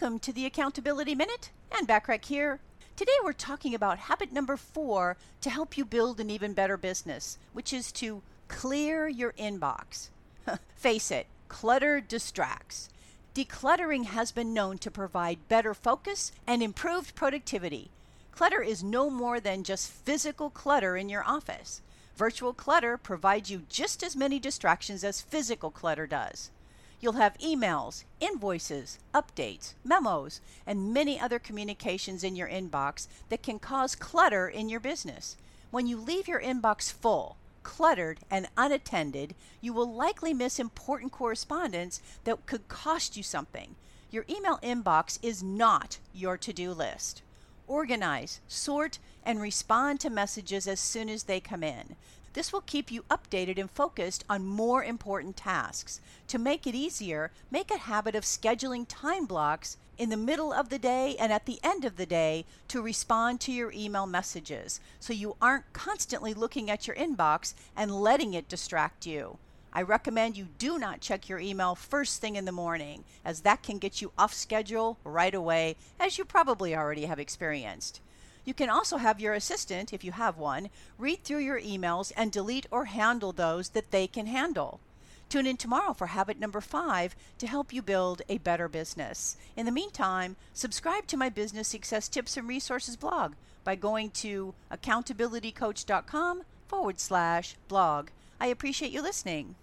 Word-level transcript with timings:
Welcome 0.00 0.20
to 0.20 0.32
the 0.32 0.46
Accountability 0.46 1.14
Minute. 1.14 1.50
Anne 1.70 1.86
Bachrach 1.86 2.24
here. 2.24 2.58
Today 2.96 3.12
we're 3.22 3.34
talking 3.34 3.74
about 3.74 3.98
habit 3.98 4.32
number 4.32 4.56
four 4.56 5.18
to 5.42 5.50
help 5.50 5.76
you 5.76 5.84
build 5.84 6.18
an 6.18 6.30
even 6.30 6.54
better 6.54 6.78
business, 6.78 7.36
which 7.52 7.70
is 7.70 7.92
to 7.92 8.22
clear 8.48 9.08
your 9.08 9.32
inbox. 9.32 10.08
Face 10.74 11.10
it, 11.10 11.26
clutter 11.48 12.00
distracts. 12.00 12.88
Decluttering 13.34 14.06
has 14.06 14.32
been 14.32 14.54
known 14.54 14.78
to 14.78 14.90
provide 14.90 15.48
better 15.48 15.74
focus 15.74 16.32
and 16.46 16.62
improved 16.62 17.14
productivity. 17.14 17.90
Clutter 18.32 18.62
is 18.62 18.82
no 18.82 19.10
more 19.10 19.38
than 19.38 19.64
just 19.64 19.92
physical 19.92 20.48
clutter 20.48 20.96
in 20.96 21.10
your 21.10 21.24
office. 21.24 21.82
Virtual 22.16 22.54
clutter 22.54 22.96
provides 22.96 23.50
you 23.50 23.64
just 23.68 24.02
as 24.02 24.16
many 24.16 24.38
distractions 24.38 25.04
as 25.04 25.20
physical 25.20 25.70
clutter 25.70 26.06
does. 26.06 26.50
You'll 27.00 27.14
have 27.14 27.38
emails, 27.38 28.04
invoices, 28.20 28.98
updates, 29.14 29.72
memos, 29.82 30.40
and 30.66 30.92
many 30.92 31.18
other 31.18 31.38
communications 31.38 32.22
in 32.22 32.36
your 32.36 32.48
inbox 32.48 33.06
that 33.30 33.42
can 33.42 33.58
cause 33.58 33.94
clutter 33.94 34.48
in 34.48 34.68
your 34.68 34.80
business. 34.80 35.36
When 35.70 35.86
you 35.86 35.96
leave 35.96 36.28
your 36.28 36.40
inbox 36.40 36.92
full, 36.92 37.36
cluttered, 37.62 38.18
and 38.30 38.48
unattended, 38.56 39.34
you 39.60 39.72
will 39.72 39.90
likely 39.90 40.34
miss 40.34 40.58
important 40.58 41.12
correspondence 41.12 42.02
that 42.24 42.44
could 42.44 42.68
cost 42.68 43.16
you 43.16 43.22
something. 43.22 43.76
Your 44.10 44.26
email 44.28 44.58
inbox 44.62 45.18
is 45.22 45.42
not 45.42 45.98
your 46.12 46.36
to 46.36 46.52
do 46.52 46.72
list. 46.72 47.22
Organize, 47.66 48.40
sort, 48.48 48.98
and 49.24 49.40
respond 49.40 50.00
to 50.00 50.10
messages 50.10 50.66
as 50.66 50.80
soon 50.80 51.08
as 51.08 51.24
they 51.24 51.40
come 51.40 51.62
in. 51.62 51.96
This 52.32 52.52
will 52.52 52.60
keep 52.60 52.92
you 52.92 53.02
updated 53.10 53.58
and 53.58 53.70
focused 53.70 54.24
on 54.28 54.46
more 54.46 54.84
important 54.84 55.36
tasks. 55.36 56.00
To 56.28 56.38
make 56.38 56.66
it 56.66 56.76
easier, 56.76 57.32
make 57.50 57.72
a 57.72 57.78
habit 57.78 58.14
of 58.14 58.22
scheduling 58.22 58.86
time 58.88 59.26
blocks 59.26 59.76
in 59.98 60.10
the 60.10 60.16
middle 60.16 60.52
of 60.52 60.68
the 60.68 60.78
day 60.78 61.16
and 61.18 61.32
at 61.32 61.46
the 61.46 61.58
end 61.62 61.84
of 61.84 61.96
the 61.96 62.06
day 62.06 62.46
to 62.68 62.80
respond 62.80 63.40
to 63.40 63.52
your 63.52 63.72
email 63.72 64.06
messages 64.06 64.80
so 65.00 65.12
you 65.12 65.36
aren't 65.42 65.72
constantly 65.72 66.32
looking 66.32 66.70
at 66.70 66.86
your 66.86 66.96
inbox 66.96 67.52
and 67.76 68.00
letting 68.00 68.32
it 68.32 68.48
distract 68.48 69.06
you. 69.06 69.38
I 69.72 69.82
recommend 69.82 70.36
you 70.36 70.48
do 70.58 70.78
not 70.78 71.00
check 71.00 71.28
your 71.28 71.38
email 71.38 71.74
first 71.74 72.20
thing 72.20 72.36
in 72.36 72.44
the 72.44 72.52
morning, 72.52 73.04
as 73.24 73.40
that 73.40 73.62
can 73.62 73.78
get 73.78 74.00
you 74.00 74.10
off 74.16 74.32
schedule 74.32 74.98
right 75.04 75.34
away, 75.34 75.76
as 75.98 76.16
you 76.16 76.24
probably 76.24 76.74
already 76.74 77.06
have 77.06 77.18
experienced. 77.18 78.00
You 78.44 78.54
can 78.54 78.70
also 78.70 78.96
have 78.96 79.20
your 79.20 79.34
assistant, 79.34 79.92
if 79.92 80.02
you 80.02 80.12
have 80.12 80.38
one, 80.38 80.70
read 80.98 81.24
through 81.24 81.38
your 81.38 81.60
emails 81.60 82.12
and 82.16 82.32
delete 82.32 82.66
or 82.70 82.86
handle 82.86 83.32
those 83.32 83.70
that 83.70 83.90
they 83.90 84.06
can 84.06 84.26
handle. 84.26 84.80
Tune 85.28 85.46
in 85.46 85.56
tomorrow 85.56 85.92
for 85.92 86.08
habit 86.08 86.40
number 86.40 86.60
five 86.60 87.14
to 87.38 87.46
help 87.46 87.72
you 87.72 87.82
build 87.82 88.22
a 88.28 88.38
better 88.38 88.68
business. 88.68 89.36
In 89.56 89.64
the 89.64 89.72
meantime, 89.72 90.34
subscribe 90.52 91.06
to 91.06 91.16
my 91.16 91.28
business 91.28 91.68
success 91.68 92.08
tips 92.08 92.36
and 92.36 92.48
resources 92.48 92.96
blog 92.96 93.34
by 93.62 93.76
going 93.76 94.10
to 94.10 94.54
accountabilitycoach.com 94.72 96.42
forward 96.66 96.98
slash 96.98 97.54
blog. 97.68 98.08
I 98.40 98.46
appreciate 98.46 98.90
you 98.90 99.02
listening. 99.02 99.54